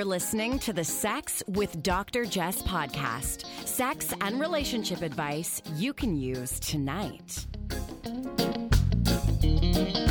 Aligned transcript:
You're 0.00 0.06
listening 0.06 0.58
to 0.60 0.72
the 0.72 0.82
Sex 0.82 1.42
with 1.46 1.82
Dr. 1.82 2.24
Jess 2.24 2.62
podcast. 2.62 3.44
Sex 3.66 4.14
and 4.22 4.40
relationship 4.40 5.02
advice 5.02 5.60
you 5.76 5.92
can 5.92 6.16
use 6.16 6.58
tonight. 6.58 7.46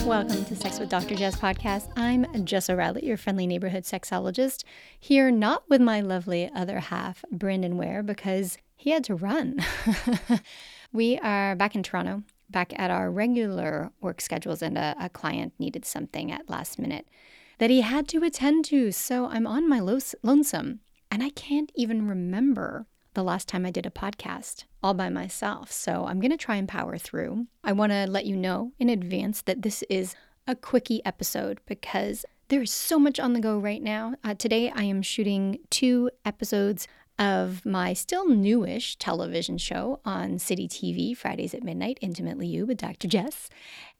Welcome 0.05 0.45
to 0.45 0.55
Sex 0.55 0.77
with 0.79 0.89
Dr. 0.89 1.15
Jess 1.15 1.35
podcast. 1.37 1.89
I'm 1.97 2.45
Jess 2.45 2.69
O'Reilly, 2.69 3.03
your 3.03 3.17
friendly 3.17 3.47
neighborhood 3.47 3.81
sexologist, 3.81 4.63
here 4.99 5.31
not 5.31 5.67
with 5.69 5.81
my 5.81 6.01
lovely 6.01 6.51
other 6.53 6.81
half, 6.81 7.25
Brandon 7.31 7.75
Ware, 7.75 8.03
because 8.03 8.59
he 8.75 8.91
had 8.91 9.03
to 9.05 9.15
run. 9.15 9.57
we 10.93 11.17
are 11.17 11.55
back 11.55 11.73
in 11.73 11.81
Toronto, 11.81 12.21
back 12.47 12.73
at 12.77 12.91
our 12.91 13.09
regular 13.09 13.91
work 14.01 14.21
schedules, 14.21 14.61
and 14.61 14.77
a, 14.77 14.95
a 15.01 15.09
client 15.09 15.53
needed 15.57 15.83
something 15.83 16.31
at 16.31 16.47
last 16.47 16.77
minute 16.77 17.07
that 17.59 17.69
he 17.69 17.81
had 17.81 18.07
to 18.09 18.23
attend 18.23 18.65
to. 18.65 18.91
So 18.91 19.27
I'm 19.27 19.45
on 19.45 19.69
my 19.69 19.79
lo- 19.79 19.99
lonesome. 20.23 20.79
And 21.11 21.23
I 21.23 21.29
can't 21.29 21.71
even 21.75 22.07
remember 22.07 22.87
the 23.13 23.23
last 23.23 23.47
time 23.47 23.65
I 23.65 23.71
did 23.71 23.85
a 23.85 23.91
podcast 23.91 24.65
all 24.81 24.93
by 24.93 25.09
myself. 25.09 25.71
So 25.71 26.05
I'm 26.05 26.19
going 26.19 26.31
to 26.31 26.37
try 26.37 26.55
and 26.55 26.67
power 26.67 26.97
through. 26.97 27.47
I 27.63 27.71
want 27.73 27.91
to 27.91 28.05
let 28.05 28.25
you 28.25 28.35
know 28.35 28.71
in 28.79 28.89
advance 28.89 29.41
that 29.43 29.61
this 29.61 29.83
is 29.89 30.15
a 30.47 30.55
quickie 30.55 31.03
episode 31.05 31.59
because 31.65 32.25
there 32.47 32.61
is 32.61 32.71
so 32.71 32.97
much 32.97 33.19
on 33.19 33.33
the 33.33 33.39
go 33.39 33.59
right 33.59 33.81
now. 33.81 34.15
Uh, 34.23 34.33
today 34.33 34.71
I 34.73 34.83
am 34.83 35.01
shooting 35.01 35.59
two 35.69 36.09
episodes 36.25 36.87
of 37.19 37.65
my 37.65 37.91
still 37.93 38.29
newish 38.29 38.95
television 38.95 39.57
show 39.57 39.99
on 40.05 40.39
City 40.39 40.67
TV, 40.67 41.15
Fridays 41.15 41.53
at 41.53 41.63
Midnight, 41.63 41.97
Intimately 42.01 42.47
You 42.47 42.65
with 42.65 42.77
Dr. 42.77 43.09
Jess. 43.09 43.49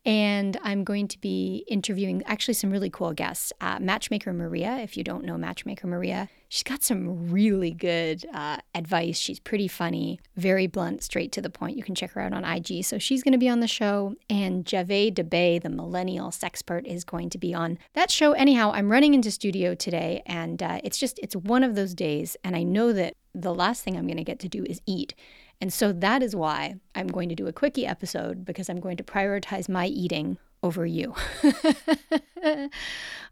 And 0.05 0.57
I'm 0.63 0.83
going 0.83 1.07
to 1.09 1.19
be 1.19 1.65
interviewing 1.67 2.23
actually 2.25 2.53
some 2.53 2.71
really 2.71 2.89
cool 2.89 3.13
guests. 3.13 3.51
Uh, 3.59 3.79
Matchmaker 3.79 4.31
Maria, 4.31 4.77
if 4.77 4.95
you 4.95 5.03
don't 5.03 5.25
know 5.25 5.37
Matchmaker 5.37 5.87
Maria, 5.87 6.29
she's 6.47 6.63
got 6.63 6.83
some 6.83 7.29
really 7.29 7.71
good 7.71 8.25
uh, 8.33 8.57
advice. 8.73 9.17
She's 9.17 9.39
pretty 9.39 9.67
funny, 9.67 10.19
very 10.37 10.67
blunt, 10.67 11.03
straight 11.03 11.33
to 11.33 11.41
the 11.41 11.49
point. 11.49 11.75
You 11.75 11.83
can 11.83 11.95
check 11.95 12.11
her 12.13 12.21
out 12.21 12.31
on 12.31 12.45
IG. 12.45 12.85
So 12.85 12.97
she's 12.97 13.23
going 13.23 13.33
to 13.33 13.37
be 13.37 13.49
on 13.49 13.59
the 13.59 13.67
show. 13.67 14.15
And 14.29 14.63
Jave 14.63 15.13
DeBay, 15.13 15.61
the 15.61 15.69
millennial 15.69 16.29
sexpert, 16.29 16.85
is 16.85 17.03
going 17.03 17.29
to 17.31 17.37
be 17.37 17.53
on 17.53 17.77
that 17.93 18.09
show. 18.09 18.31
Anyhow, 18.31 18.71
I'm 18.73 18.89
running 18.89 19.13
into 19.13 19.31
studio 19.31 19.75
today, 19.75 20.23
and 20.25 20.63
uh, 20.63 20.79
it's 20.83 20.97
just, 20.97 21.19
it's 21.19 21.35
one 21.35 21.63
of 21.63 21.75
those 21.75 21.93
days. 21.93 22.37
And 22.43 22.55
I 22.55 22.63
know 22.63 22.93
that 22.93 23.15
the 23.35 23.53
last 23.53 23.83
thing 23.83 23.97
I'm 23.97 24.07
going 24.07 24.17
to 24.17 24.23
get 24.23 24.39
to 24.39 24.49
do 24.49 24.63
is 24.63 24.81
eat. 24.85 25.13
And 25.61 25.73
so 25.73 25.91
that 25.91 26.23
is 26.23 26.35
why 26.35 26.75
I'm 26.95 27.07
going 27.07 27.29
to 27.29 27.35
do 27.35 27.47
a 27.47 27.53
quickie 27.53 27.85
episode 27.85 28.45
because 28.45 28.69
I'm 28.69 28.79
going 28.79 28.97
to 28.97 29.03
prioritize 29.03 29.67
my 29.67 29.87
eating 29.87 30.37
over 30.63 30.85
you. 30.85 31.15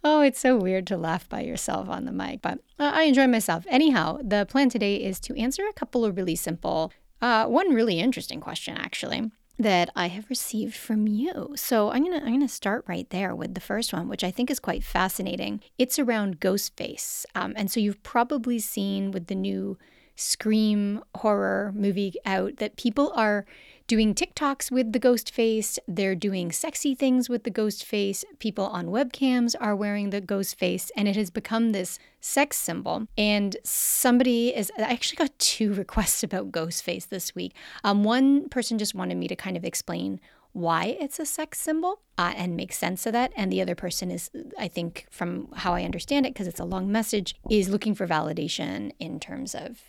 oh, 0.04 0.22
it's 0.22 0.40
so 0.40 0.58
weird 0.58 0.88
to 0.88 0.98
laugh 0.98 1.28
by 1.30 1.42
yourself 1.42 1.90
on 1.90 2.06
the 2.06 2.12
mic, 2.12 2.42
but 2.42 2.60
I 2.80 3.04
enjoy 3.04 3.28
myself. 3.28 3.66
Anyhow, 3.70 4.20
the 4.24 4.46
plan 4.46 4.70
today 4.70 4.96
is 4.98 5.20
to 5.22 5.38
answer 5.38 5.64
a 5.68 5.74
couple 5.74 6.06
of 6.06 6.18
really 6.18 6.36
simple, 6.36 6.92
uh, 7.22 7.46
one 7.46 7.74
really 7.74 8.00
interesting 8.00 8.40
question 8.40 8.78
actually 8.78 9.32
that 9.60 9.90
I 9.96 10.08
have 10.08 10.30
received 10.30 10.76
from 10.76 11.08
you. 11.08 11.54
So 11.56 11.90
I'm 11.90 12.04
gonna 12.04 12.24
I'm 12.24 12.34
gonna 12.34 12.48
start 12.48 12.86
right 12.88 13.10
there 13.10 13.36
with 13.36 13.56
the 13.56 13.62
first 13.62 13.92
one, 13.92 14.08
which 14.08 14.24
I 14.24 14.32
think 14.32 14.52
is 14.52 14.60
quite 14.60 14.84
fascinating. 14.84 15.62
It's 15.78 15.98
around 15.98 16.40
Ghostface, 16.40 17.26
um, 17.34 17.54
and 17.56 17.72
so 17.72 17.80
you've 17.80 18.04
probably 18.04 18.60
seen 18.60 19.12
with 19.12 19.28
the 19.28 19.36
new 19.36 19.78
Scream 20.20 21.04
horror 21.16 21.72
movie 21.76 22.16
out 22.26 22.58
that 22.58 22.76
people 22.76 23.14
are 23.16 23.46
doing 23.86 24.14
TikToks 24.14 24.72
with 24.72 24.92
the 24.92 25.00
ghost 25.00 25.32
face. 25.32 25.78
They're 25.88 26.16
doing 26.16 26.52
sexy 26.52 26.96
things 26.96 27.30
with 27.30 27.44
the 27.44 27.52
ghost 27.52 27.86
face. 27.86 28.26
People 28.40 28.66
on 28.66 28.88
webcams 28.88 29.56
are 29.62 29.76
wearing 29.76 30.10
the 30.10 30.20
ghost 30.20 30.58
face, 30.58 30.92
and 30.98 31.08
it 31.08 31.16
has 31.16 31.30
become 31.30 31.72
this 31.72 32.00
sex 32.20 32.58
symbol. 32.58 33.08
And 33.16 33.56
somebody 33.64 34.56
is, 34.56 34.72
I 34.78 34.82
actually 34.82 35.18
got 35.18 35.38
two 35.40 35.72
requests 35.76 36.24
about 36.24 36.52
ghost 36.52 36.84
face 36.84 37.06
this 37.06 37.36
week. 37.36 37.54
Um, 37.84 38.04
one 38.04 38.50
person 38.50 38.78
just 38.78 38.96
wanted 38.96 39.18
me 39.18 39.28
to 39.28 39.36
kind 39.36 39.56
of 39.56 39.64
explain 39.64 40.20
why 40.52 40.98
it's 41.00 41.20
a 41.20 41.26
sex 41.26 41.60
symbol 41.60 42.00
uh, 42.18 42.34
and 42.36 42.58
make 42.58 42.74
sense 42.74 43.06
of 43.06 43.14
that. 43.14 43.32
And 43.36 43.52
the 43.52 43.62
other 43.62 43.76
person 43.76 44.10
is, 44.10 44.32
I 44.58 44.68
think, 44.68 45.06
from 45.12 45.50
how 45.54 45.76
I 45.76 45.84
understand 45.84 46.26
it, 46.26 46.34
because 46.34 46.48
it's 46.48 46.60
a 46.60 46.66
long 46.66 46.92
message, 46.92 47.36
is 47.52 47.70
looking 47.70 47.94
for 47.94 48.08
validation 48.08 48.92
in 49.00 49.20
terms 49.20 49.54
of 49.54 49.80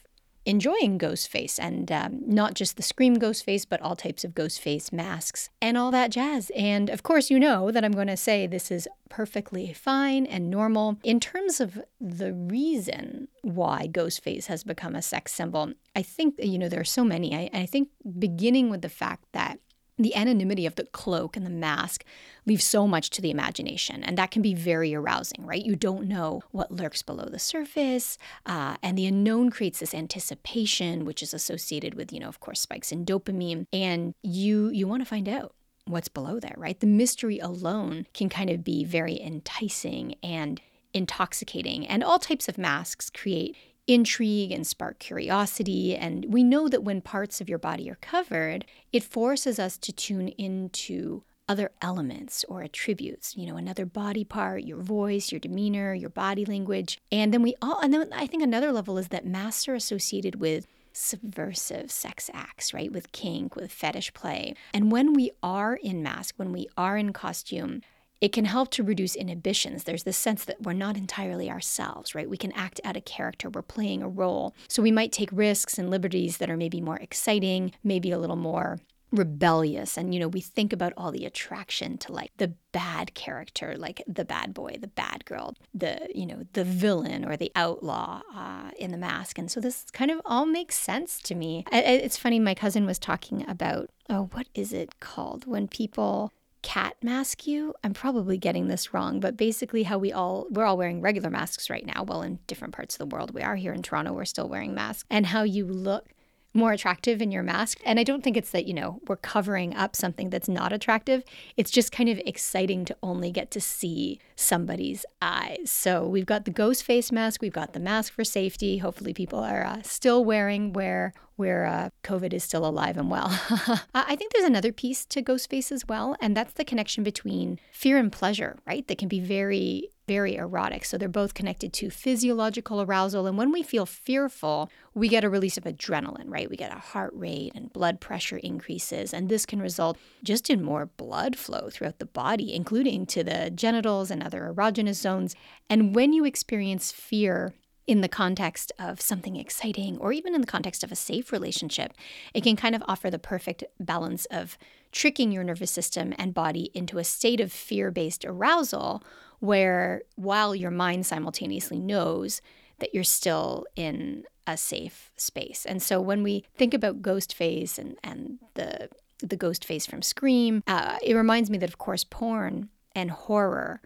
enjoying 0.49 0.99
Ghostface 0.99 1.59
and 1.61 1.93
um, 1.93 2.21
not 2.27 2.55
just 2.55 2.79
the 2.79 2.83
Scream 2.83 3.19
Ghostface, 3.19 3.67
but 3.69 3.83
all 3.83 3.95
types 3.95 4.25
of 4.25 4.33
Ghostface 4.33 4.91
masks 4.91 5.51
and 5.61 5.77
all 5.77 5.91
that 5.91 6.11
jazz. 6.11 6.51
And 6.57 6.89
of 6.89 7.03
course, 7.03 7.31
you 7.31 7.39
know 7.39 7.71
that 7.71 7.85
I'm 7.85 7.93
going 7.93 8.07
to 8.07 8.17
say 8.17 8.47
this 8.47 8.71
is 8.71 8.89
perfectly 9.11 9.75
fine 9.75 10.25
and 10.25 10.51
normal. 10.51 10.97
In 11.05 11.21
terms 11.21 11.61
of 11.61 11.79
the 12.01 12.33
reason 12.33 13.29
why 13.43 13.89
Ghostface 13.93 14.47
has 14.47 14.65
become 14.65 14.97
a 14.97 15.03
sex 15.03 15.33
symbol, 15.33 15.75
I 15.95 16.01
think, 16.01 16.37
you 16.39 16.59
know, 16.59 16.71
there 16.71 16.81
are 16.81 16.85
so 16.85 17.05
many. 17.05 17.35
I, 17.35 17.51
I 17.53 17.67
think 17.67 17.91
beginning 18.19 18.71
with 18.71 18.81
the 18.81 18.89
fact 18.89 19.27
that 19.33 19.59
the 19.99 20.15
anonymity 20.15 20.65
of 20.65 20.77
the 20.77 20.85
cloak 20.85 21.37
and 21.37 21.45
the 21.45 21.51
mask 21.51 22.05
leaves 22.47 22.65
so 22.65 22.87
much 22.87 23.11
to 23.11 23.23
the 23.23 23.31
imagination, 23.31 24.03
and 24.05 24.17
that 24.17 24.31
can 24.31 24.43
be 24.43 24.55
very 24.55 24.95
arousing, 24.95 25.45
right? 25.45 25.65
You 25.65 25.77
don't 25.77 26.07
know 26.07 26.43
what 26.53 26.71
lurks 26.71 27.03
below 27.03 27.27
the 27.27 27.39
surface, 27.39 28.17
uh, 28.47 28.77
and 28.83 28.97
the 28.97 29.07
unknown 29.07 29.51
creates 29.51 29.81
this 29.81 29.95
anticipation, 29.95 31.05
which 31.05 31.23
is 31.23 31.35
associated 31.35 31.95
with, 31.95 32.13
you 32.13 32.21
know, 32.21 32.29
of 32.29 32.41
course, 32.41 32.61
spikes 32.61 32.93
in 32.93 33.05
dopamine, 33.05 33.67
and 33.73 34.15
you 34.23 34.69
you 34.71 34.87
want 34.87 35.03
to 35.03 35.09
find 35.09 35.29
out 35.29 35.55
what's 35.87 36.09
below 36.09 36.39
there, 36.39 36.55
right? 36.57 36.79
The 36.81 36.87
mystery 36.87 37.39
alone 37.39 38.07
can 38.15 38.29
kind 38.29 38.51
of 38.51 38.63
be 38.63 38.85
very 38.85 39.21
enticing 39.21 40.15
and 40.23 40.61
intoxicating, 40.95 41.87
and 41.87 42.05
all 42.05 42.19
types 42.19 42.49
of 42.49 42.57
masks 42.57 43.11
create 43.11 43.57
intrigue 43.89 44.53
and 44.53 44.67
spark 44.67 44.99
curiosity. 45.01 45.97
And 45.97 46.27
we 46.29 46.45
know 46.45 46.69
that 46.69 46.85
when 46.85 47.01
parts 47.01 47.41
of 47.41 47.49
your 47.49 47.59
body 47.59 47.91
are 47.91 47.97
covered, 47.97 48.67
it 48.93 49.03
forces 49.03 49.59
us 49.59 49.79
to 49.79 49.93
tune 49.93 50.29
into 50.29 51.25
other 51.49 51.71
elements 51.81 52.45
or 52.47 52.63
attributes, 52.63 53.35
you 53.35 53.47
know, 53.47 53.57
another 53.57 53.87
body 53.87 54.23
part, 54.23 54.65
your 54.65 54.83
voice, 54.83 55.33
your 55.33 55.39
demeanor, 55.41 55.95
your 55.95 56.11
body 56.11 56.45
language. 56.45 56.99
And 57.11 57.33
then 57.33 57.41
we 57.41 57.55
all, 57.63 57.81
and 57.81 57.93
then 57.93 58.13
I 58.13 58.27
think 58.27 58.43
another 58.43 58.71
level 58.71 58.99
is 58.99 59.09
that 59.09 59.25
masks 59.25 59.67
are 59.67 59.75
associated 59.75 60.37
with 60.37 60.67
subversive 60.93 61.91
sex 61.91 62.29
acts, 62.35 62.75
right? 62.75 62.93
With 62.93 63.13
kink, 63.13 63.57
with 63.57 63.73
fetish 63.73 64.13
play. 64.13 64.55
And 64.75 64.93
when 64.93 65.15
we 65.15 65.31
are 65.43 65.75
in 65.75 66.03
mask, 66.03 66.35
when 66.37 66.53
we 66.53 66.69
are 66.77 66.99
in 66.99 67.15
costume, 67.15 67.81
it 68.21 68.33
can 68.33 68.45
help 68.45 68.71
to 68.73 68.83
reduce 68.83 69.15
inhibitions. 69.15 69.85
There's 69.85 70.05
this 70.05 70.17
sense 70.17 70.45
that 70.45 70.63
we're 70.63 70.73
not 70.73 70.97
entirely 70.97 71.51
ourselves, 71.51 72.15
right? 72.15 72.29
We 72.29 72.37
can 72.37 72.53
act 72.53 72.81
out 72.85 72.97
a 72.97 73.01
character, 73.01 73.49
we're 73.49 73.63
playing 73.63 74.03
a 74.03 74.09
role. 74.09 74.55
So 74.69 74.83
we 74.83 74.91
might 74.91 75.13
take 75.13 75.31
risks 75.33 75.79
and 75.79 75.91
liberties 75.91 76.39
that 76.39 76.51
are 76.51 76.57
maybe 76.57 76.81
more 76.81 76.97
exciting, 76.97 77.73
maybe 77.85 78.11
a 78.11 78.19
little 78.19 78.37
more 78.37 78.79
rebellious 79.11 79.97
and 79.97 80.13
you 80.13 80.21
know 80.21 80.29
we 80.29 80.41
think 80.41 80.73
about 80.73 80.93
all 80.97 81.11
the 81.11 81.25
attraction 81.25 81.97
to 81.97 82.13
like 82.13 82.31
the 82.37 82.53
bad 82.73 83.15
character 83.15 83.75
like 83.79 84.03
the 84.07 84.25
bad 84.25 84.53
boy 84.53 84.77
the 84.79 84.89
bad 84.89 85.25
girl 85.25 85.55
the 85.73 85.99
you 86.15 86.27
know 86.27 86.45
the 86.53 86.65
villain 86.65 87.25
or 87.25 87.35
the 87.35 87.51
outlaw 87.57 88.21
uh, 88.35 88.71
in 88.79 88.91
the 88.91 88.99
mask 88.99 89.39
and 89.39 89.51
so 89.51 89.61
this 89.61 89.87
kind 89.93 90.11
of 90.11 90.21
all 90.27 90.45
makes 90.45 90.75
sense 90.75 91.23
to 91.23 91.35
me 91.35 91.65
it's 91.73 92.19
funny 92.19 92.39
my 92.39 92.55
cousin 92.55 92.85
was 92.85 92.99
talking 92.99 93.49
about 93.49 93.89
oh 94.11 94.29
what 94.33 94.47
is 94.55 94.75
it 94.75 95.01
called 95.01 95.47
when 95.47 95.67
people 95.67 96.31
cat 96.69 96.97
mask 97.03 97.47
you. 97.47 97.73
I'm 97.83 97.95
probably 97.95 98.37
getting 98.37 98.69
this 98.69 98.93
wrong, 98.93 99.21
but 99.21 99.39
basically 99.39 99.85
how 99.85 99.97
we 99.97 100.13
all 100.13 100.47
we're 100.51 100.67
all 100.67 100.77
wearing 100.77 101.01
regular 101.01 101.31
masks 101.31 101.71
right 101.71 101.87
now. 101.87 102.03
Well, 102.03 102.21
in 102.21 102.41
different 102.47 102.75
parts 102.75 102.95
of 102.95 102.99
the 102.99 103.17
world, 103.17 103.33
we 103.33 103.41
are 103.41 103.57
here 103.57 103.73
in 103.73 103.81
Toronto, 103.81 104.13
we're 104.13 104.27
still 104.27 104.51
wearing 104.51 104.75
masks. 104.75 105.07
And 105.09 105.25
how 105.25 105.45
you 105.45 105.65
look 105.65 106.11
more 106.55 106.73
attractive 106.73 107.21
in 107.21 107.31
your 107.31 107.43
mask. 107.43 107.79
And 107.85 108.01
I 108.01 108.05
don't 108.05 108.25
think 108.25 108.37
it's 108.37 108.51
that, 108.51 108.67
you 108.67 108.75
know, 108.75 109.01
we're 109.07 109.17
covering 109.17 109.75
up 109.75 109.95
something 109.95 110.31
that's 110.31 110.49
not 110.49 110.73
attractive. 110.73 111.23
It's 111.57 111.71
just 111.71 111.93
kind 111.93 112.09
of 112.09 112.19
exciting 112.25 112.85
to 112.87 112.97
only 113.03 113.31
get 113.31 113.51
to 113.53 113.61
see 113.61 114.19
somebody's 114.35 115.05
eyes. 115.21 115.71
So 115.71 116.07
we've 116.07 116.27
got 116.27 116.45
the 116.45 116.51
ghost 116.51 116.83
face 116.83 117.13
mask, 117.13 117.43
we've 117.43 117.53
got 117.53 117.73
the 117.73 117.81
mask 117.81 118.13
for 118.13 118.25
safety. 118.25 118.79
Hopefully, 118.79 119.13
people 119.13 119.41
are 119.41 119.65
uh, 119.65 119.83
still 119.83 120.25
wearing 120.25 120.73
where 120.73 121.13
where 121.37 121.67
uh, 121.67 121.91
COVID 122.03 122.33
is 122.33 122.43
still 122.43 122.67
alive 122.67 122.97
and 122.97 123.09
well. 123.09 123.29
I 123.95 124.17
think 124.17 124.33
there's 124.33 124.45
another 124.45 124.73
piece 124.73 125.05
to 125.07 125.23
Ghostface 125.23 125.71
as 125.71 125.87
well, 125.87 126.17
and 126.21 126.37
that's 126.37 126.55
the 126.55 126.65
connection 126.65 127.05
between 127.05 127.61
fear 127.71 127.97
and 127.97 128.11
pleasure, 128.11 128.59
right? 128.67 128.87
That 128.89 128.99
can 128.99 129.07
be 129.07 129.21
very 129.21 129.91
very 130.09 130.35
erotic. 130.35 130.85
So 130.85 130.99
they're 130.99 131.09
both 131.09 131.35
connected 131.35 131.73
to 131.75 131.91
physiological 131.91 132.83
arousal. 132.83 133.27
And 133.27 133.39
when 133.39 133.53
we 133.53 133.63
feel 133.63 133.87
fearful, 133.87 134.71
we 134.95 135.07
get 135.07 135.23
a 135.23 135.31
release 135.31 135.59
of 135.59 135.65
adrenaline, 135.65 136.25
right? 136.27 136.51
We 136.51 136.57
get 136.57 136.75
a 136.75 136.81
heart 136.81 137.13
rate 137.15 137.53
and 137.55 137.73
blood 137.73 138.01
pressure 138.01 138.39
increases. 138.39 139.15
And 139.15 139.29
this 139.29 139.47
can 139.47 139.61
result 139.61 139.99
just 140.25 140.51
in 140.51 140.65
more 140.65 140.87
blood 140.87 141.37
flow 141.37 141.69
throughout 141.71 141.99
the 141.99 142.07
body, 142.07 142.55
including 142.55 143.07
to 143.07 143.23
the 143.23 143.51
genitals 143.51 144.11
and 144.11 144.23
other 144.23 144.53
erogenous 144.53 144.97
zones. 144.97 145.37
And 145.71 145.95
when 145.95 146.13
you 146.13 146.25
experience 146.25 146.91
fear, 146.91 147.55
in 147.89 148.03
the 148.03 148.09
context 148.09 148.71
of 148.79 149.01
something 149.01 149.37
exciting 149.37 149.97
or 149.97 150.13
even 150.13 150.35
in 150.35 150.43
the 150.43 150.47
context 150.47 150.85
of 150.85 150.93
a 150.93 150.95
safe 150.95 151.33
relationship, 151.33 151.95
it 152.35 152.43
can 152.43 152.55
kind 152.55 152.75
of 152.75 152.83
offer 152.87 153.11
the 153.11 153.19
perfect 153.19 153.65
balance 153.81 154.27
of 154.27 154.59
tricking 154.93 155.33
your 155.33 155.43
nervous 155.43 155.71
system 155.71 156.13
and 156.19 156.35
body 156.35 156.71
into 156.75 156.99
a 156.99 157.05
state 157.05 157.41
of 157.41 157.51
fear 157.51 157.91
based 157.91 158.27
arousal 158.27 159.03
where 159.41 160.03
while 160.17 160.55
your 160.55 160.71
mind 160.71 161.07
simultaneously 161.07 161.79
knows 161.79 162.41
that 162.79 162.95
you're 162.95 163.05
still 163.05 163.65
in 163.77 164.25
a 164.47 164.57
safe 164.57 165.13
space. 165.17 165.67
And 165.67 165.83
so 165.83 166.01
when 166.01 166.23
we 166.23 166.45
think 166.57 166.75
about 166.75 167.03
ghost 167.03 167.35
face 167.35 167.79
and, 167.79 167.97
and 168.03 168.39
the 168.55 168.89
the 169.21 169.37
ghost 169.37 169.65
face 169.65 169.85
from 169.85 170.01
Scream, 170.01 170.63
uh, 170.69 170.97
it 171.03 171.15
reminds 171.15 171.51
me 171.51 171.59
that 171.59 171.69
of 171.69 171.79
course 171.79 172.05
porn 172.05 172.69
and 172.95 173.11
horror 173.11 173.81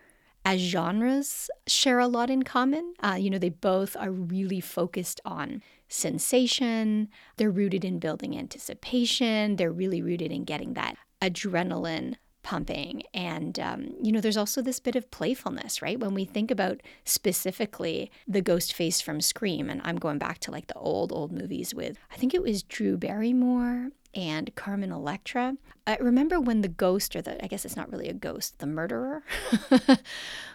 as 0.45 0.61
genres 0.61 1.51
share 1.67 1.99
a 1.99 2.07
lot 2.07 2.29
in 2.29 2.43
common. 2.43 2.95
Uh, 3.03 3.17
you 3.19 3.31
know, 3.31 3.39
they 3.39 3.49
both 3.49 3.97
are 3.97 4.11
really 4.11 4.61
focused 4.61 5.21
on 5.25 5.63
sensation. 5.89 7.09
They're 7.37 7.51
rooted 7.51 7.85
in 7.85 7.99
building 7.99 8.37
anticipation. 8.37 9.57
They're 9.57 9.73
really 9.73 10.03
rooted 10.03 10.33
in 10.33 10.45
getting 10.45 10.75
that 10.75 10.97
adrenaline 11.21 12.17
pumping. 12.43 13.03
And, 13.15 13.59
um, 13.59 13.95
you 14.03 14.13
know, 14.13 14.21
there's 14.21 14.37
also 14.37 14.63
this 14.63 14.81
bit 14.81 14.97
of 14.97 15.11
playfulness, 15.11 15.83
right? 15.83 15.99
When 15.99 16.15
we 16.15 16.25
think 16.25 16.51
about 16.51 16.81
specifically 17.05 18.11
the 18.27 18.41
ghost 18.41 18.73
face 18.73 19.01
from 19.01 19.21
Scream, 19.21 19.71
and 19.71 19.81
I'm 19.85 19.97
going 19.97 20.19
back 20.19 20.39
to 20.41 20.51
like 20.51 20.67
the 20.67 20.75
old, 20.75 21.13
old 21.13 21.33
movies 21.33 21.75
with, 21.75 21.99
I 22.11 22.17
think 22.17 22.35
it 22.35 22.43
was 22.43 22.63
Drew 22.63 22.97
Barrymore 22.97 23.91
and 24.15 24.55
Carmen 24.55 24.93
Electra. 24.93 25.57
I 25.87 25.97
remember 25.97 26.41
when 26.41 26.61
the 26.61 26.69
ghost, 26.69 27.17
or 27.17 27.23
the, 27.23 27.43
I 27.43 27.49
guess 27.49 27.65
it's 27.65 27.77
not 27.77 27.91
really 27.91 28.09
a 28.09 28.15
ghost, 28.15 28.59
the 28.59 28.67
murderer, 28.67 29.23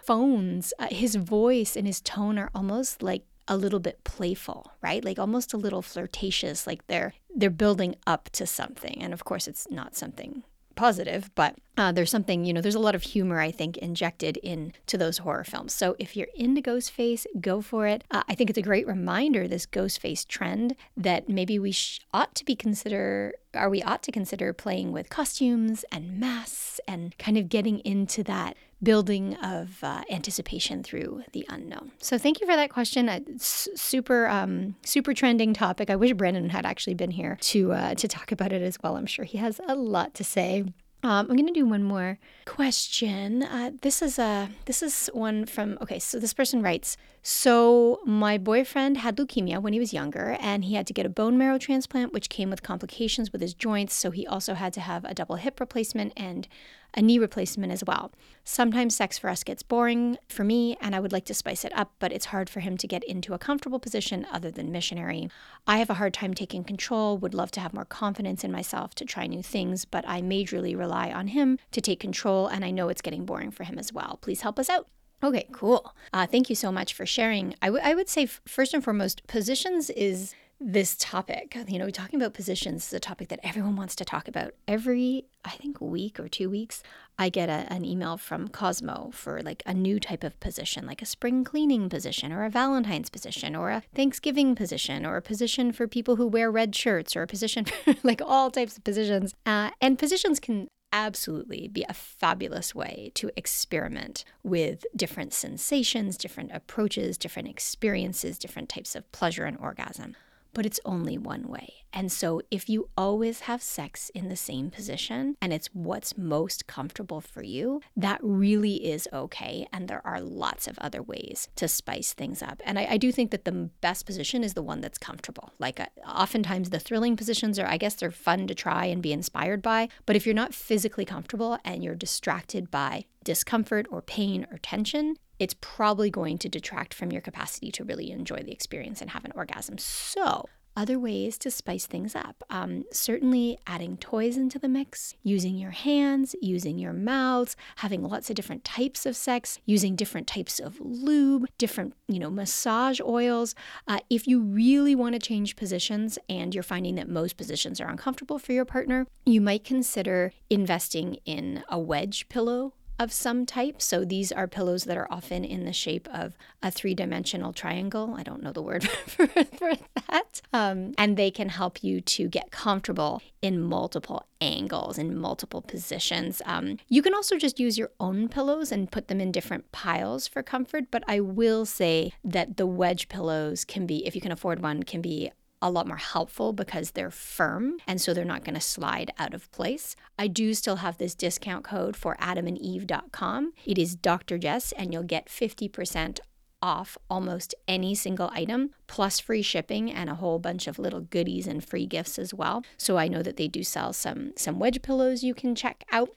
phones, 0.04 0.72
uh, 0.78 0.88
his 0.90 1.16
voice 1.16 1.76
and 1.76 1.86
his 1.86 2.00
tone 2.00 2.38
are 2.38 2.50
almost 2.54 3.02
like 3.02 3.24
a 3.48 3.56
little 3.56 3.80
bit 3.80 4.04
playful, 4.04 4.72
right? 4.82 5.04
Like 5.04 5.18
almost 5.18 5.52
a 5.52 5.56
little 5.56 5.82
flirtatious, 5.82 6.66
like 6.66 6.86
they're 6.86 7.14
they're 7.34 7.50
building 7.50 7.96
up 8.06 8.28
to 8.32 8.46
something. 8.46 9.02
And 9.02 9.12
of 9.14 9.24
course 9.24 9.48
it's 9.48 9.66
not 9.70 9.96
something 9.96 10.42
positive, 10.78 11.30
but 11.34 11.56
uh, 11.76 11.92
there's 11.92 12.10
something, 12.10 12.44
you 12.44 12.52
know, 12.52 12.60
there's 12.60 12.74
a 12.74 12.80
lot 12.80 12.94
of 12.94 13.02
humor, 13.02 13.40
I 13.40 13.50
think, 13.50 13.76
injected 13.78 14.36
into 14.38 14.96
those 14.96 15.18
horror 15.18 15.44
films. 15.44 15.74
So 15.74 15.96
if 15.98 16.16
you're 16.16 16.28
into 16.34 16.62
Ghostface, 16.62 17.26
go 17.40 17.60
for 17.60 17.86
it. 17.86 18.04
Uh, 18.10 18.22
I 18.28 18.34
think 18.34 18.48
it's 18.48 18.58
a 18.58 18.62
great 18.62 18.86
reminder, 18.86 19.46
this 19.48 19.66
Ghostface 19.66 20.26
trend, 20.26 20.76
that 20.96 21.28
maybe 21.28 21.58
we 21.58 21.72
sh- 21.72 22.00
ought 22.14 22.34
to 22.36 22.44
be 22.44 22.54
consider, 22.54 23.34
or 23.54 23.68
we 23.68 23.82
ought 23.82 24.02
to 24.04 24.12
consider 24.12 24.52
playing 24.52 24.92
with 24.92 25.10
costumes 25.10 25.84
and 25.90 26.18
masks 26.18 26.80
and 26.86 27.18
kind 27.18 27.36
of 27.36 27.48
getting 27.48 27.80
into 27.80 28.22
that 28.24 28.56
building 28.82 29.34
of 29.36 29.82
uh, 29.82 30.02
anticipation 30.10 30.82
through 30.82 31.22
the 31.32 31.44
unknown. 31.48 31.92
So 31.98 32.16
thank 32.18 32.40
you 32.40 32.46
for 32.46 32.56
that 32.56 32.70
question. 32.70 33.08
It's 33.08 33.68
super, 33.74 34.28
um, 34.28 34.76
super 34.84 35.14
trending 35.14 35.52
topic. 35.52 35.90
I 35.90 35.96
wish 35.96 36.12
Brandon 36.12 36.50
had 36.50 36.64
actually 36.64 36.94
been 36.94 37.10
here 37.10 37.36
to 37.40 37.72
uh, 37.72 37.94
to 37.94 38.08
talk 38.08 38.32
about 38.32 38.52
it 38.52 38.62
as 38.62 38.78
well. 38.82 38.96
I'm 38.96 39.06
sure 39.06 39.24
he 39.24 39.38
has 39.38 39.60
a 39.66 39.74
lot 39.74 40.14
to 40.14 40.24
say. 40.24 40.64
Um, 41.02 41.28
I'm 41.30 41.36
gonna 41.36 41.52
do 41.52 41.66
one 41.66 41.84
more 41.84 42.18
question. 42.44 43.42
Uh, 43.42 43.70
this 43.82 44.02
is 44.02 44.18
a 44.18 44.48
this 44.64 44.82
is 44.82 45.08
one 45.12 45.46
from 45.46 45.78
okay. 45.80 45.98
So 45.98 46.18
this 46.18 46.34
person 46.34 46.62
writes. 46.62 46.96
So 47.30 48.00
my 48.06 48.38
boyfriend 48.38 48.96
had 48.96 49.18
leukemia 49.18 49.60
when 49.60 49.74
he 49.74 49.78
was 49.78 49.92
younger, 49.92 50.38
and 50.40 50.64
he 50.64 50.76
had 50.76 50.86
to 50.86 50.94
get 50.94 51.04
a 51.04 51.10
bone 51.10 51.36
marrow 51.36 51.58
transplant, 51.58 52.10
which 52.10 52.30
came 52.30 52.48
with 52.48 52.62
complications 52.62 53.32
with 53.32 53.42
his 53.42 53.52
joints. 53.52 53.92
So 53.92 54.10
he 54.10 54.26
also 54.26 54.54
had 54.54 54.72
to 54.72 54.80
have 54.80 55.04
a 55.04 55.12
double 55.12 55.36
hip 55.36 55.60
replacement 55.60 56.14
and 56.16 56.48
a 56.94 57.02
knee 57.02 57.18
replacement 57.18 57.70
as 57.70 57.84
well. 57.86 58.12
Sometimes 58.44 58.96
sex 58.96 59.18
for 59.18 59.28
us 59.28 59.44
gets 59.44 59.62
boring 59.62 60.16
for 60.30 60.42
me, 60.42 60.78
and 60.80 60.96
I 60.96 61.00
would 61.00 61.12
like 61.12 61.26
to 61.26 61.34
spice 61.34 61.66
it 61.66 61.76
up, 61.76 61.92
but 61.98 62.12
it's 62.12 62.24
hard 62.32 62.48
for 62.48 62.60
him 62.60 62.78
to 62.78 62.86
get 62.86 63.04
into 63.04 63.34
a 63.34 63.38
comfortable 63.38 63.78
position 63.78 64.26
other 64.32 64.50
than 64.50 64.72
missionary. 64.72 65.28
I 65.66 65.80
have 65.80 65.90
a 65.90 66.00
hard 66.00 66.14
time 66.14 66.32
taking 66.32 66.64
control, 66.64 67.18
would 67.18 67.34
love 67.34 67.50
to 67.50 67.60
have 67.60 67.74
more 67.74 67.84
confidence 67.84 68.42
in 68.42 68.50
myself 68.50 68.94
to 68.94 69.04
try 69.04 69.26
new 69.26 69.42
things, 69.42 69.84
but 69.84 70.08
I 70.08 70.22
majorly 70.22 70.74
rely 70.74 71.12
on 71.12 71.26
him 71.26 71.58
to 71.72 71.82
take 71.82 72.00
control, 72.00 72.46
and 72.46 72.64
I 72.64 72.70
know 72.70 72.88
it's 72.88 73.02
getting 73.02 73.26
boring 73.26 73.50
for 73.50 73.64
him 73.64 73.78
as 73.78 73.92
well. 73.92 74.18
Please 74.22 74.40
help 74.40 74.58
us 74.58 74.70
out. 74.70 74.88
Okay, 75.22 75.46
cool. 75.52 75.94
Uh, 76.12 76.26
thank 76.26 76.48
you 76.48 76.54
so 76.56 76.70
much 76.70 76.94
for 76.94 77.04
sharing. 77.04 77.54
I, 77.60 77.66
w- 77.66 77.82
I 77.84 77.94
would 77.94 78.08
say, 78.08 78.24
f- 78.24 78.40
first 78.46 78.72
and 78.72 78.84
foremost, 78.84 79.26
positions 79.26 79.90
is 79.90 80.34
this 80.60 80.96
topic. 80.98 81.56
You 81.66 81.78
know, 81.78 81.90
talking 81.90 82.20
about 82.20 82.34
positions 82.34 82.86
is 82.86 82.92
a 82.92 83.00
topic 83.00 83.28
that 83.28 83.40
everyone 83.42 83.74
wants 83.76 83.96
to 83.96 84.04
talk 84.04 84.28
about. 84.28 84.54
Every, 84.68 85.24
I 85.44 85.50
think, 85.50 85.80
week 85.80 86.18
or 86.20 86.28
two 86.28 86.48
weeks, 86.48 86.82
I 87.18 87.30
get 87.30 87.48
a, 87.48 87.66
an 87.72 87.84
email 87.84 88.16
from 88.16 88.48
Cosmo 88.48 89.10
for 89.12 89.40
like 89.42 89.62
a 89.66 89.74
new 89.74 89.98
type 89.98 90.22
of 90.22 90.38
position, 90.38 90.86
like 90.86 91.02
a 91.02 91.06
spring 91.06 91.42
cleaning 91.42 91.88
position, 91.88 92.32
or 92.32 92.44
a 92.44 92.50
Valentine's 92.50 93.10
position, 93.10 93.56
or 93.56 93.70
a 93.70 93.82
Thanksgiving 93.94 94.54
position, 94.54 95.04
or 95.04 95.16
a 95.16 95.22
position 95.22 95.72
for 95.72 95.88
people 95.88 96.14
who 96.16 96.26
wear 96.28 96.50
red 96.50 96.74
shirts, 96.76 97.16
or 97.16 97.22
a 97.22 97.26
position 97.26 97.64
for 97.84 97.94
like 98.04 98.20
all 98.24 98.50
types 98.52 98.76
of 98.76 98.84
positions. 98.84 99.34
Uh, 99.46 99.70
and 99.80 99.98
positions 99.98 100.38
can 100.38 100.68
absolutely 100.92 101.68
be 101.68 101.84
a 101.88 101.94
fabulous 101.94 102.74
way 102.74 103.10
to 103.14 103.30
experiment 103.36 104.24
with 104.42 104.84
different 104.96 105.32
sensations, 105.32 106.16
different 106.16 106.50
approaches, 106.52 107.18
different 107.18 107.48
experiences, 107.48 108.38
different 108.38 108.68
types 108.68 108.94
of 108.94 109.10
pleasure 109.12 109.44
and 109.44 109.58
orgasm 109.58 110.16
but 110.58 110.66
it's 110.66 110.80
only 110.84 111.16
one 111.16 111.46
way. 111.46 111.84
And 111.92 112.10
so, 112.10 112.42
if 112.50 112.68
you 112.68 112.88
always 112.96 113.42
have 113.42 113.62
sex 113.62 114.10
in 114.12 114.28
the 114.28 114.34
same 114.34 114.70
position 114.70 115.36
and 115.40 115.52
it's 115.52 115.68
what's 115.72 116.18
most 116.18 116.66
comfortable 116.66 117.20
for 117.20 117.44
you, 117.44 117.80
that 117.96 118.18
really 118.24 118.84
is 118.84 119.08
okay. 119.12 119.68
And 119.72 119.86
there 119.86 120.04
are 120.04 120.20
lots 120.20 120.66
of 120.66 120.76
other 120.80 121.00
ways 121.00 121.48
to 121.54 121.68
spice 121.68 122.12
things 122.12 122.42
up. 122.42 122.60
And 122.64 122.76
I, 122.76 122.88
I 122.90 122.96
do 122.96 123.12
think 123.12 123.30
that 123.30 123.44
the 123.44 123.70
best 123.80 124.04
position 124.04 124.42
is 124.42 124.54
the 124.54 124.62
one 124.62 124.80
that's 124.80 124.98
comfortable. 124.98 125.52
Like, 125.60 125.78
uh, 125.78 125.86
oftentimes 126.04 126.70
the 126.70 126.80
thrilling 126.80 127.16
positions 127.16 127.56
are, 127.60 127.68
I 127.68 127.76
guess, 127.76 127.94
they're 127.94 128.10
fun 128.10 128.48
to 128.48 128.54
try 128.54 128.86
and 128.86 129.00
be 129.00 129.12
inspired 129.12 129.62
by. 129.62 129.88
But 130.06 130.16
if 130.16 130.26
you're 130.26 130.34
not 130.34 130.54
physically 130.54 131.04
comfortable 131.04 131.56
and 131.64 131.84
you're 131.84 131.94
distracted 131.94 132.68
by 132.68 133.04
discomfort 133.22 133.86
or 133.92 134.02
pain 134.02 134.44
or 134.50 134.58
tension, 134.58 135.14
it's 135.38 135.54
probably 135.60 136.10
going 136.10 136.38
to 136.38 136.48
detract 136.48 136.94
from 136.94 137.12
your 137.12 137.22
capacity 137.22 137.70
to 137.72 137.84
really 137.84 138.10
enjoy 138.10 138.42
the 138.42 138.52
experience 138.52 139.00
and 139.00 139.10
have 139.10 139.24
an 139.24 139.32
orgasm. 139.34 139.78
So, 139.78 140.46
other 140.78 140.96
ways 140.96 141.36
to 141.38 141.50
spice 141.50 141.86
things 141.86 142.14
up. 142.14 142.44
Um, 142.50 142.84
certainly, 142.92 143.58
adding 143.66 143.96
toys 143.96 144.36
into 144.36 144.60
the 144.60 144.68
mix, 144.68 145.16
using 145.24 145.56
your 145.56 145.72
hands, 145.72 146.36
using 146.40 146.78
your 146.78 146.92
mouths, 146.92 147.56
having 147.78 148.04
lots 148.04 148.30
of 148.30 148.36
different 148.36 148.62
types 148.62 149.04
of 149.04 149.16
sex, 149.16 149.58
using 149.66 149.96
different 149.96 150.28
types 150.28 150.60
of 150.60 150.78
lube, 150.78 151.46
different, 151.58 151.94
you 152.06 152.20
know, 152.20 152.30
massage 152.30 153.00
oils. 153.00 153.56
Uh, 153.88 153.98
if 154.08 154.28
you 154.28 154.40
really 154.40 154.94
want 154.94 155.14
to 155.14 155.18
change 155.18 155.56
positions 155.56 156.16
and 156.28 156.54
you're 156.54 156.62
finding 156.62 156.94
that 156.94 157.08
most 157.08 157.36
positions 157.36 157.80
are 157.80 157.88
uncomfortable 157.88 158.38
for 158.38 158.52
your 158.52 158.64
partner, 158.64 159.04
you 159.26 159.40
might 159.40 159.64
consider 159.64 160.32
investing 160.48 161.18
in 161.24 161.64
a 161.68 161.78
wedge 161.78 162.28
pillow 162.28 162.72
of 162.98 163.12
some 163.12 163.46
type. 163.46 163.80
So 163.80 164.04
these 164.04 164.32
are 164.32 164.46
pillows 164.46 164.84
that 164.84 164.96
are 164.96 165.06
often 165.10 165.44
in 165.44 165.64
the 165.64 165.72
shape 165.72 166.08
of 166.12 166.36
a 166.62 166.70
three 166.70 166.94
dimensional 166.94 167.52
triangle. 167.52 168.14
I 168.16 168.22
don't 168.22 168.42
know 168.42 168.52
the 168.52 168.62
word 168.62 168.84
for, 169.06 169.26
for 169.26 169.72
that. 170.08 170.40
Um, 170.52 170.94
and 170.98 171.16
they 171.16 171.30
can 171.30 171.50
help 171.50 171.82
you 171.84 172.00
to 172.00 172.28
get 172.28 172.50
comfortable 172.50 173.22
in 173.40 173.60
multiple 173.60 174.26
angles, 174.40 174.98
in 174.98 175.16
multiple 175.16 175.62
positions. 175.62 176.42
Um, 176.44 176.78
you 176.88 177.02
can 177.02 177.14
also 177.14 177.36
just 177.36 177.60
use 177.60 177.78
your 177.78 177.90
own 178.00 178.28
pillows 178.28 178.72
and 178.72 178.90
put 178.90 179.08
them 179.08 179.20
in 179.20 179.32
different 179.32 179.70
piles 179.72 180.26
for 180.26 180.42
comfort. 180.42 180.86
But 180.90 181.04
I 181.06 181.20
will 181.20 181.64
say 181.64 182.12
that 182.24 182.56
the 182.56 182.66
wedge 182.66 183.08
pillows 183.08 183.64
can 183.64 183.86
be, 183.86 184.06
if 184.06 184.14
you 184.14 184.20
can 184.20 184.32
afford 184.32 184.60
one, 184.60 184.82
can 184.82 185.00
be 185.00 185.30
a 185.60 185.70
lot 185.70 185.86
more 185.86 185.96
helpful 185.96 186.52
because 186.52 186.92
they're 186.92 187.10
firm 187.10 187.78
and 187.86 188.00
so 188.00 188.14
they're 188.14 188.24
not 188.24 188.44
going 188.44 188.54
to 188.54 188.60
slide 188.60 189.12
out 189.18 189.34
of 189.34 189.50
place. 189.50 189.96
I 190.18 190.28
do 190.28 190.54
still 190.54 190.76
have 190.76 190.98
this 190.98 191.14
discount 191.14 191.64
code 191.64 191.96
for 191.96 192.16
adamandeve.com. 192.20 193.52
It 193.64 193.78
is 193.78 193.96
Dr. 193.96 194.38
Jess 194.38 194.72
and 194.72 194.92
you'll 194.92 195.02
get 195.02 195.28
50% 195.28 196.20
off 196.60 196.98
almost 197.08 197.54
any 197.66 197.94
single 197.94 198.30
item 198.32 198.70
plus 198.86 199.20
free 199.20 199.42
shipping 199.42 199.92
and 199.92 200.10
a 200.10 200.16
whole 200.16 200.38
bunch 200.38 200.66
of 200.66 200.78
little 200.78 201.00
goodies 201.00 201.46
and 201.46 201.64
free 201.64 201.86
gifts 201.86 202.18
as 202.18 202.34
well. 202.34 202.64
So 202.76 202.96
I 202.96 203.08
know 203.08 203.22
that 203.22 203.36
they 203.36 203.48
do 203.48 203.62
sell 203.62 203.92
some 203.92 204.32
some 204.36 204.58
wedge 204.58 204.82
pillows 204.82 205.22
you 205.22 205.34
can 205.34 205.54
check 205.54 205.84
out 205.92 206.10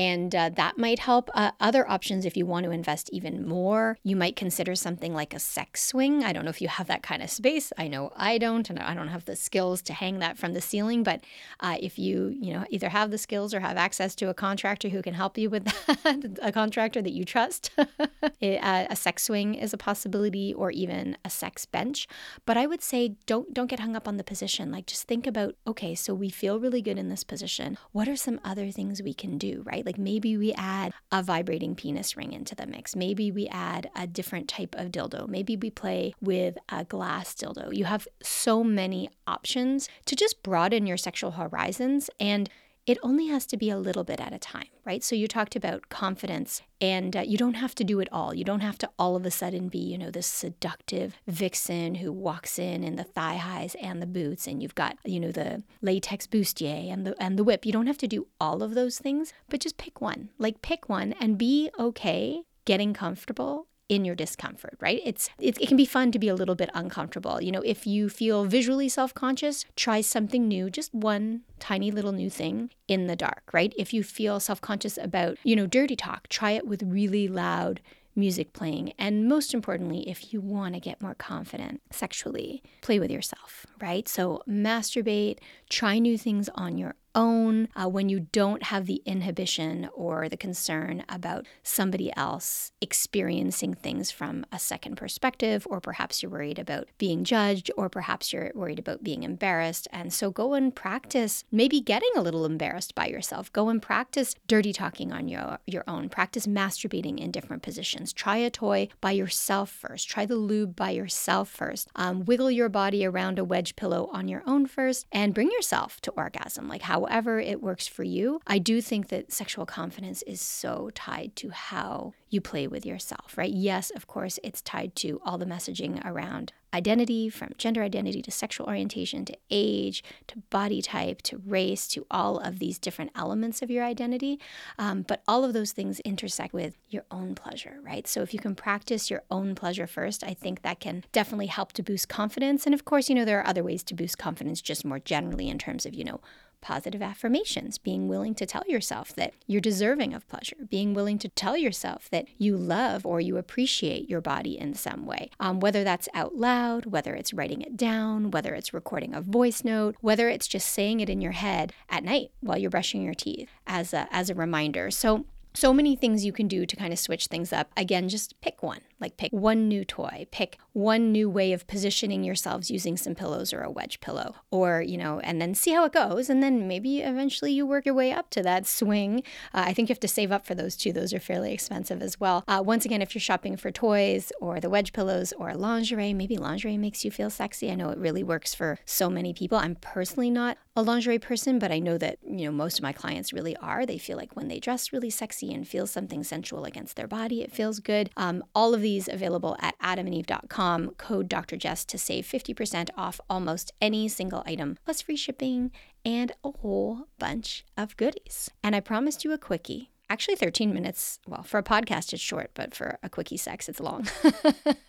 and 0.00 0.34
uh, 0.34 0.48
that 0.48 0.78
might 0.78 0.98
help. 0.98 1.28
Uh, 1.34 1.50
other 1.60 1.86
options, 1.86 2.24
if 2.24 2.34
you 2.34 2.46
want 2.46 2.64
to 2.64 2.70
invest 2.70 3.10
even 3.12 3.46
more, 3.46 3.98
you 4.02 4.16
might 4.16 4.34
consider 4.34 4.74
something 4.74 5.12
like 5.12 5.34
a 5.34 5.38
sex 5.38 5.84
swing. 5.84 6.24
I 6.24 6.32
don't 6.32 6.46
know 6.46 6.50
if 6.50 6.62
you 6.62 6.68
have 6.68 6.86
that 6.86 7.02
kind 7.02 7.22
of 7.22 7.28
space. 7.28 7.70
I 7.76 7.86
know 7.86 8.10
I 8.16 8.38
don't, 8.38 8.70
and 8.70 8.78
I 8.78 8.94
don't 8.94 9.08
have 9.08 9.26
the 9.26 9.36
skills 9.36 9.82
to 9.82 9.92
hang 9.92 10.18
that 10.20 10.38
from 10.38 10.54
the 10.54 10.62
ceiling. 10.62 11.02
But 11.02 11.22
uh, 11.60 11.76
if 11.80 11.98
you, 11.98 12.34
you 12.40 12.54
know, 12.54 12.64
either 12.70 12.88
have 12.88 13.10
the 13.10 13.18
skills 13.18 13.52
or 13.52 13.60
have 13.60 13.76
access 13.76 14.14
to 14.14 14.30
a 14.30 14.34
contractor 14.34 14.88
who 14.88 15.02
can 15.02 15.12
help 15.12 15.36
you 15.36 15.50
with 15.50 15.64
that, 15.86 16.38
a 16.40 16.50
contractor 16.50 17.02
that 17.02 17.12
you 17.12 17.26
trust, 17.26 17.70
it, 18.40 18.58
uh, 18.62 18.86
a 18.88 18.96
sex 18.96 19.24
swing 19.24 19.54
is 19.54 19.74
a 19.74 19.78
possibility, 19.78 20.54
or 20.54 20.70
even 20.70 21.18
a 21.26 21.30
sex 21.30 21.66
bench. 21.66 22.08
But 22.46 22.56
I 22.56 22.66
would 22.66 22.80
say 22.80 23.16
don't 23.26 23.52
don't 23.52 23.68
get 23.68 23.80
hung 23.80 23.96
up 23.96 24.08
on 24.08 24.16
the 24.16 24.24
position. 24.24 24.72
Like 24.72 24.86
just 24.86 25.06
think 25.06 25.26
about, 25.26 25.56
okay, 25.66 25.94
so 25.94 26.14
we 26.14 26.30
feel 26.30 26.58
really 26.58 26.80
good 26.80 26.96
in 26.96 27.10
this 27.10 27.22
position. 27.22 27.76
What 27.92 28.08
are 28.08 28.16
some 28.16 28.40
other 28.42 28.70
things 28.70 29.02
we 29.02 29.12
can 29.12 29.36
do, 29.36 29.62
right? 29.66 29.84
Like 29.90 29.98
maybe 29.98 30.36
we 30.36 30.52
add 30.52 30.92
a 31.10 31.20
vibrating 31.20 31.74
penis 31.74 32.16
ring 32.16 32.32
into 32.32 32.54
the 32.54 32.64
mix. 32.64 32.94
Maybe 32.94 33.32
we 33.32 33.48
add 33.48 33.90
a 33.96 34.06
different 34.06 34.46
type 34.46 34.76
of 34.78 34.92
dildo. 34.92 35.26
Maybe 35.26 35.56
we 35.56 35.68
play 35.68 36.14
with 36.20 36.56
a 36.68 36.84
glass 36.84 37.34
dildo. 37.34 37.74
You 37.74 37.86
have 37.86 38.06
so 38.22 38.62
many 38.62 39.10
options 39.26 39.88
to 40.06 40.14
just 40.14 40.44
broaden 40.44 40.86
your 40.86 40.96
sexual 40.96 41.32
horizons 41.32 42.08
and 42.20 42.48
it 42.90 42.98
only 43.04 43.28
has 43.28 43.46
to 43.46 43.56
be 43.56 43.70
a 43.70 43.78
little 43.78 44.02
bit 44.02 44.20
at 44.20 44.32
a 44.32 44.38
time, 44.38 44.66
right? 44.84 45.04
So 45.04 45.14
you 45.14 45.28
talked 45.28 45.54
about 45.54 45.88
confidence, 45.90 46.60
and 46.80 47.16
uh, 47.16 47.20
you 47.20 47.38
don't 47.38 47.54
have 47.54 47.72
to 47.76 47.84
do 47.84 48.00
it 48.00 48.08
all. 48.10 48.34
You 48.34 48.42
don't 48.42 48.60
have 48.68 48.78
to 48.78 48.90
all 48.98 49.14
of 49.14 49.24
a 49.24 49.30
sudden 49.30 49.68
be, 49.68 49.78
you 49.78 49.96
know, 49.96 50.10
this 50.10 50.26
seductive 50.26 51.16
vixen 51.28 51.94
who 51.96 52.10
walks 52.10 52.58
in 52.58 52.82
in 52.82 52.96
the 52.96 53.04
thigh 53.04 53.36
highs 53.36 53.76
and 53.76 54.02
the 54.02 54.06
boots, 54.06 54.48
and 54.48 54.60
you've 54.60 54.74
got, 54.74 54.98
you 55.04 55.20
know, 55.20 55.30
the 55.30 55.62
latex 55.80 56.26
bustier 56.26 56.92
and 56.92 57.06
the 57.06 57.14
and 57.22 57.38
the 57.38 57.44
whip. 57.44 57.64
You 57.64 57.70
don't 57.70 57.86
have 57.86 57.98
to 57.98 58.08
do 58.08 58.26
all 58.40 58.60
of 58.60 58.74
those 58.74 58.98
things, 58.98 59.32
but 59.48 59.60
just 59.60 59.76
pick 59.76 60.00
one. 60.00 60.30
Like 60.36 60.60
pick 60.60 60.88
one 60.88 61.12
and 61.20 61.38
be 61.38 61.70
okay 61.78 62.42
getting 62.64 62.92
comfortable 62.92 63.68
in 63.90 64.04
your 64.04 64.14
discomfort, 64.14 64.76
right? 64.80 65.02
It's 65.04 65.28
it, 65.40 65.60
it 65.60 65.66
can 65.66 65.76
be 65.76 65.84
fun 65.84 66.12
to 66.12 66.18
be 66.18 66.28
a 66.28 66.34
little 66.34 66.54
bit 66.54 66.70
uncomfortable. 66.72 67.42
You 67.42 67.50
know, 67.50 67.60
if 67.62 67.86
you 67.86 68.08
feel 68.08 68.44
visually 68.44 68.88
self-conscious, 68.88 69.66
try 69.74 70.00
something 70.00 70.46
new, 70.46 70.70
just 70.70 70.94
one 70.94 71.42
tiny 71.58 71.90
little 71.90 72.12
new 72.12 72.30
thing 72.30 72.70
in 72.86 73.08
the 73.08 73.16
dark, 73.16 73.42
right? 73.52 73.74
If 73.76 73.92
you 73.92 74.04
feel 74.04 74.38
self-conscious 74.38 74.96
about, 74.96 75.38
you 75.42 75.56
know, 75.56 75.66
dirty 75.66 75.96
talk, 75.96 76.28
try 76.28 76.52
it 76.52 76.68
with 76.68 76.84
really 76.84 77.26
loud 77.26 77.80
music 78.14 78.52
playing. 78.52 78.92
And 78.96 79.28
most 79.28 79.52
importantly, 79.54 80.08
if 80.08 80.32
you 80.32 80.40
want 80.40 80.74
to 80.74 80.80
get 80.80 81.02
more 81.02 81.14
confident 81.14 81.80
sexually, 81.90 82.62
play 82.82 83.00
with 83.00 83.10
yourself, 83.10 83.66
right? 83.80 84.08
So 84.08 84.42
masturbate, 84.48 85.38
try 85.68 85.98
new 85.98 86.16
things 86.16 86.48
on 86.54 86.78
your 86.78 86.94
own 87.14 87.68
uh, 87.74 87.88
when 87.88 88.08
you 88.08 88.20
don't 88.20 88.64
have 88.64 88.86
the 88.86 89.02
inhibition 89.04 89.88
or 89.94 90.28
the 90.28 90.36
concern 90.36 91.04
about 91.08 91.46
somebody 91.62 92.12
else 92.16 92.72
experiencing 92.80 93.74
things 93.74 94.10
from 94.10 94.44
a 94.52 94.58
second 94.58 94.96
perspective, 94.96 95.66
or 95.68 95.80
perhaps 95.80 96.22
you're 96.22 96.30
worried 96.30 96.58
about 96.58 96.88
being 96.98 97.24
judged, 97.24 97.70
or 97.76 97.88
perhaps 97.88 98.32
you're 98.32 98.52
worried 98.54 98.78
about 98.78 99.02
being 99.02 99.22
embarrassed. 99.22 99.88
And 99.92 100.12
so 100.12 100.30
go 100.30 100.54
and 100.54 100.74
practice 100.74 101.44
maybe 101.50 101.80
getting 101.80 102.10
a 102.16 102.22
little 102.22 102.44
embarrassed 102.44 102.94
by 102.94 103.06
yourself. 103.06 103.52
Go 103.52 103.68
and 103.68 103.82
practice 103.82 104.34
dirty 104.46 104.72
talking 104.72 105.12
on 105.12 105.28
your, 105.28 105.58
your 105.66 105.84
own. 105.86 106.08
Practice 106.08 106.46
masturbating 106.46 107.18
in 107.18 107.30
different 107.30 107.62
positions. 107.62 108.12
Try 108.12 108.36
a 108.36 108.50
toy 108.50 108.88
by 109.00 109.12
yourself 109.12 109.70
first. 109.70 110.08
Try 110.08 110.26
the 110.26 110.36
lube 110.36 110.76
by 110.76 110.90
yourself 110.90 111.48
first. 111.48 111.88
Um, 111.96 112.24
wiggle 112.24 112.50
your 112.50 112.68
body 112.68 113.04
around 113.04 113.38
a 113.38 113.44
wedge 113.44 113.76
pillow 113.76 114.08
on 114.12 114.28
your 114.28 114.42
own 114.46 114.66
first 114.66 115.06
and 115.12 115.34
bring 115.34 115.50
yourself 115.50 116.00
to 116.02 116.10
orgasm. 116.12 116.68
Like 116.68 116.82
how 116.82 116.99
however 117.00 117.40
it 117.40 117.62
works 117.62 117.86
for 117.86 118.04
you. 118.04 118.40
I 118.46 118.58
do 118.58 118.80
think 118.80 119.08
that 119.08 119.32
sexual 119.32 119.66
confidence 119.66 120.22
is 120.22 120.40
so 120.40 120.90
tied 120.94 121.34
to 121.36 121.50
how 121.50 122.12
you 122.28 122.40
play 122.40 122.66
with 122.66 122.86
yourself, 122.86 123.36
right? 123.36 123.50
Yes, 123.52 123.90
of 123.90 124.06
course, 124.06 124.38
it's 124.44 124.62
tied 124.62 124.94
to 124.96 125.20
all 125.24 125.38
the 125.38 125.46
messaging 125.46 126.04
around 126.04 126.52
identity, 126.72 127.28
from 127.28 127.50
gender 127.58 127.82
identity 127.82 128.22
to 128.22 128.30
sexual 128.30 128.68
orientation 128.68 129.24
to 129.24 129.36
age 129.50 130.04
to 130.28 130.38
body 130.50 130.80
type 130.80 131.20
to 131.22 131.36
race 131.44 131.88
to 131.88 132.06
all 132.12 132.38
of 132.38 132.60
these 132.60 132.78
different 132.78 133.10
elements 133.16 133.60
of 133.60 133.72
your 133.72 133.84
identity. 133.84 134.38
Um, 134.78 135.02
but 135.02 135.24
all 135.26 135.44
of 135.44 135.52
those 135.52 135.72
things 135.72 135.98
intersect 136.00 136.54
with 136.54 136.74
your 136.88 137.04
own 137.10 137.34
pleasure, 137.34 137.78
right? 137.82 138.06
So 138.06 138.22
if 138.22 138.32
you 138.32 138.38
can 138.38 138.54
practice 138.54 139.10
your 139.10 139.24
own 139.32 139.56
pleasure 139.56 139.88
first, 139.88 140.22
I 140.22 140.32
think 140.32 140.62
that 140.62 140.78
can 140.78 141.02
definitely 141.10 141.46
help 141.46 141.72
to 141.72 141.82
boost 141.82 142.08
confidence. 142.08 142.66
And 142.66 142.74
of 142.74 142.84
course, 142.84 143.08
you 143.08 143.16
know, 143.16 143.24
there 143.24 143.40
are 143.40 143.46
other 143.48 143.64
ways 143.64 143.82
to 143.84 143.94
boost 143.94 144.18
confidence 144.18 144.60
just 144.62 144.84
more 144.84 145.00
generally 145.00 145.48
in 145.48 145.58
terms 145.58 145.84
of, 145.84 145.94
you 145.94 146.04
know, 146.04 146.20
positive 146.60 147.02
affirmations, 147.02 147.78
being 147.78 148.08
willing 148.08 148.34
to 148.34 148.46
tell 148.46 148.64
yourself 148.66 149.14
that 149.14 149.34
you're 149.46 149.60
deserving 149.60 150.14
of 150.14 150.26
pleasure, 150.28 150.56
being 150.68 150.94
willing 150.94 151.18
to 151.18 151.28
tell 151.28 151.56
yourself 151.56 152.08
that 152.10 152.26
you 152.38 152.56
love 152.56 153.04
or 153.06 153.20
you 153.20 153.36
appreciate 153.36 154.08
your 154.08 154.20
body 154.20 154.58
in 154.58 154.74
some 154.74 155.06
way, 155.06 155.30
um, 155.40 155.60
whether 155.60 155.84
that's 155.84 156.08
out 156.14 156.36
loud, 156.36 156.86
whether 156.86 157.14
it's 157.14 157.32
writing 157.32 157.60
it 157.62 157.76
down, 157.76 158.30
whether 158.30 158.54
it's 158.54 158.74
recording 158.74 159.14
a 159.14 159.20
voice 159.20 159.64
note, 159.64 159.96
whether 160.00 160.28
it's 160.28 160.48
just 160.48 160.68
saying 160.68 161.00
it 161.00 161.10
in 161.10 161.20
your 161.20 161.32
head 161.32 161.72
at 161.88 162.04
night 162.04 162.30
while 162.40 162.58
you're 162.58 162.70
brushing 162.70 163.02
your 163.02 163.14
teeth 163.14 163.48
as 163.66 163.92
a, 163.92 164.08
as 164.10 164.30
a 164.30 164.34
reminder. 164.34 164.90
So, 164.90 165.24
so 165.54 165.72
many 165.72 165.96
things 165.96 166.24
you 166.24 166.32
can 166.32 166.48
do 166.48 166.66
to 166.66 166.76
kind 166.76 166.92
of 166.92 166.98
switch 166.98 167.26
things 167.26 167.52
up. 167.52 167.70
Again, 167.76 168.08
just 168.08 168.40
pick 168.40 168.62
one. 168.62 168.80
Like 169.00 169.16
pick 169.16 169.32
one 169.32 169.66
new 169.66 169.84
toy, 169.84 170.26
pick 170.30 170.58
one 170.72 171.10
new 171.10 171.30
way 171.30 171.52
of 171.52 171.66
positioning 171.66 172.22
yourselves 172.22 172.70
using 172.70 172.98
some 172.98 173.14
pillows 173.14 173.52
or 173.52 173.62
a 173.62 173.70
wedge 173.70 174.00
pillow, 174.00 174.34
or, 174.50 174.82
you 174.82 174.98
know, 174.98 175.20
and 175.20 175.40
then 175.40 175.54
see 175.54 175.72
how 175.72 175.84
it 175.86 175.92
goes. 175.92 176.28
And 176.28 176.42
then 176.42 176.68
maybe 176.68 177.00
eventually 177.00 177.52
you 177.52 177.64
work 177.66 177.86
your 177.86 177.94
way 177.94 178.12
up 178.12 178.28
to 178.30 178.42
that 178.42 178.66
swing. 178.66 179.22
Uh, 179.54 179.64
I 179.66 179.72
think 179.72 179.88
you 179.88 179.94
have 179.94 180.00
to 180.00 180.08
save 180.08 180.30
up 180.30 180.46
for 180.46 180.54
those 180.54 180.76
too. 180.76 180.92
Those 180.92 181.14
are 181.14 181.20
fairly 181.20 181.52
expensive 181.52 182.02
as 182.02 182.20
well. 182.20 182.44
Uh, 182.46 182.62
once 182.64 182.84
again, 182.84 183.00
if 183.00 183.14
you're 183.14 183.20
shopping 183.20 183.56
for 183.56 183.70
toys 183.70 184.32
or 184.38 184.60
the 184.60 184.70
wedge 184.70 184.92
pillows 184.92 185.32
or 185.32 185.54
lingerie, 185.54 186.12
maybe 186.12 186.36
lingerie 186.36 186.76
makes 186.76 187.04
you 187.04 187.10
feel 187.10 187.30
sexy. 187.30 187.70
I 187.70 187.74
know 187.74 187.88
it 187.88 187.98
really 187.98 188.22
works 188.22 188.54
for 188.54 188.78
so 188.84 189.08
many 189.08 189.32
people. 189.32 189.56
I'm 189.56 189.76
personally 189.76 190.30
not 190.30 190.58
a 190.76 190.82
lingerie 190.82 191.18
person, 191.18 191.58
but 191.58 191.72
I 191.72 191.80
know 191.80 191.98
that, 191.98 192.18
you 192.22 192.44
know, 192.44 192.52
most 192.52 192.78
of 192.78 192.82
my 192.82 192.92
clients 192.92 193.32
really 193.32 193.56
are. 193.56 193.84
They 193.84 193.98
feel 193.98 194.16
like 194.16 194.36
when 194.36 194.48
they 194.48 194.60
dress 194.60 194.92
really 194.92 195.10
sexy 195.10 195.52
and 195.52 195.66
feel 195.66 195.86
something 195.86 196.22
sensual 196.22 196.64
against 196.64 196.96
their 196.96 197.08
body, 197.08 197.42
it 197.42 197.52
feels 197.52 197.80
good. 197.80 198.10
Um, 198.16 198.44
all 198.54 198.72
of 198.72 198.80
these 198.80 199.08
available 199.08 199.56
at 199.60 199.78
adamandeve.com, 199.80 200.90
code 200.90 201.28
Dr. 201.28 201.56
Jess 201.56 201.84
to 201.86 201.98
save 201.98 202.24
50% 202.24 202.90
off 202.96 203.20
almost 203.28 203.72
any 203.80 204.06
single 204.08 204.44
item, 204.46 204.78
plus 204.84 205.02
free 205.02 205.16
shipping 205.16 205.72
and 206.04 206.32
a 206.44 206.50
whole 206.50 207.08
bunch 207.18 207.64
of 207.76 207.96
goodies. 207.96 208.50
And 208.62 208.76
I 208.76 208.80
promised 208.80 209.24
you 209.24 209.32
a 209.32 209.38
quickie 209.38 209.90
actually 210.10 210.34
13 210.34 210.74
minutes. 210.74 211.20
Well, 211.26 211.44
for 211.44 211.58
a 211.58 211.62
podcast, 211.62 212.12
it's 212.12 212.20
short, 212.20 212.50
but 212.54 212.74
for 212.74 212.98
a 213.02 213.08
quickie 213.08 213.36
sex, 213.36 213.68
it's 213.68 213.80
long. 213.80 214.06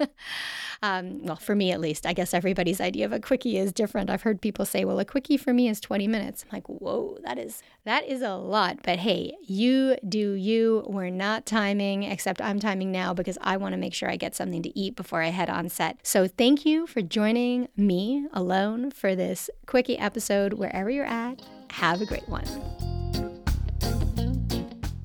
um, 0.81 1.23
well, 1.23 1.35
for 1.35 1.55
me 1.55 1.71
at 1.71 1.79
least. 1.79 2.05
I 2.05 2.13
guess 2.13 2.33
everybody's 2.33 2.81
idea 2.81 3.05
of 3.05 3.13
a 3.13 3.19
quickie 3.19 3.57
is 3.57 3.71
different. 3.71 4.09
I've 4.09 4.23
heard 4.23 4.41
people 4.41 4.65
say, 4.65 4.83
well, 4.83 4.99
a 4.99 5.05
quickie 5.05 5.37
for 5.37 5.53
me 5.53 5.69
is 5.69 5.79
20 5.79 6.07
minutes. 6.07 6.43
I'm 6.43 6.57
like, 6.57 6.67
whoa, 6.67 7.17
that 7.23 7.37
is 7.37 7.61
that 7.85 8.05
is 8.05 8.21
a 8.21 8.35
lot. 8.35 8.79
But 8.83 8.99
hey, 8.99 9.35
you 9.43 9.95
do 10.07 10.33
you. 10.33 10.83
We're 10.87 11.09
not 11.09 11.45
timing, 11.45 12.03
except 12.03 12.41
I'm 12.41 12.59
timing 12.59 12.91
now 12.91 13.13
because 13.13 13.37
I 13.41 13.57
want 13.57 13.73
to 13.73 13.77
make 13.77 13.93
sure 13.93 14.09
I 14.09 14.15
get 14.15 14.35
something 14.35 14.63
to 14.63 14.77
eat 14.77 14.95
before 14.95 15.21
I 15.21 15.29
head 15.29 15.49
on 15.49 15.69
set. 15.69 15.99
So 16.03 16.27
thank 16.27 16.65
you 16.65 16.87
for 16.87 17.01
joining 17.01 17.67
me 17.77 18.27
alone 18.33 18.89
for 18.91 19.15
this 19.15 19.49
quickie 19.67 19.99
episode, 19.99 20.53
wherever 20.53 20.89
you're 20.89 21.05
at. 21.05 21.41
Have 21.69 22.01
a 22.01 22.05
great 22.05 22.27
one. 22.27 22.90